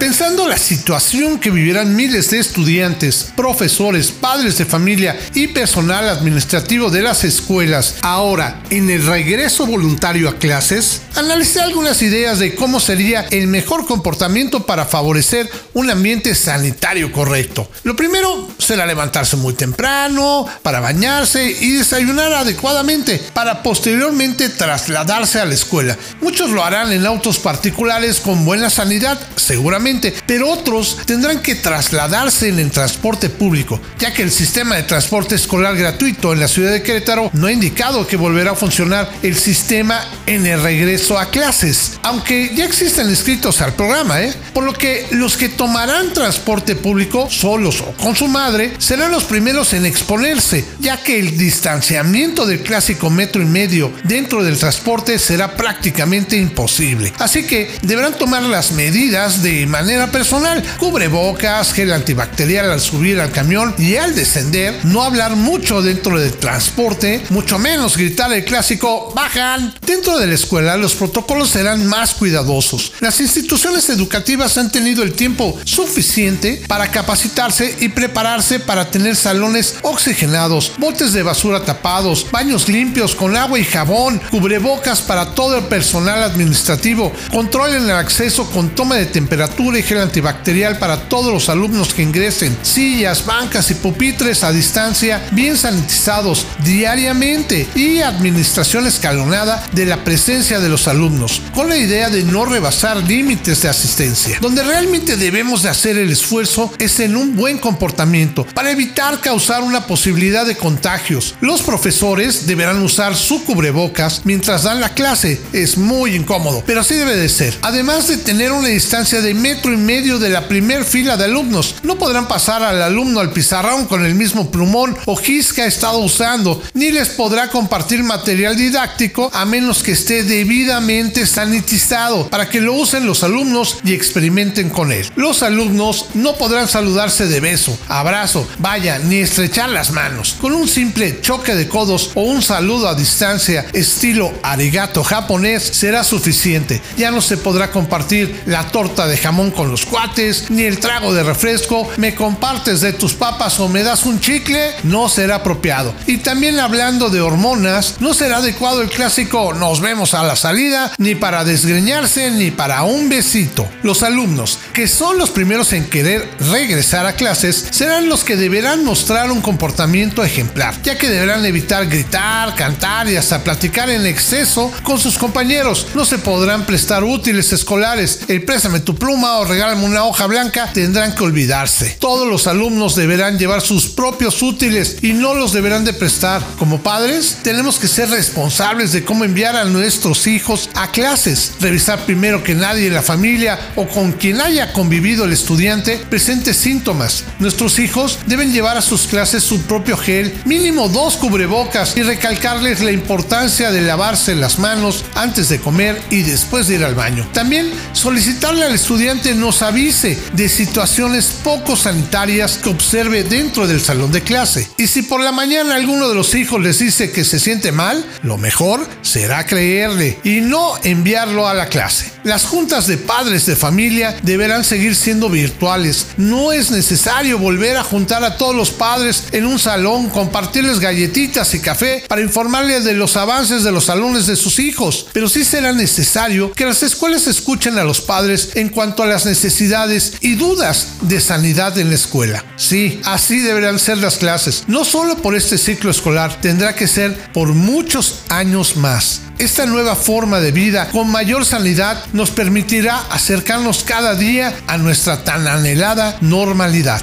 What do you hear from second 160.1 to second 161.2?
a la salida, ni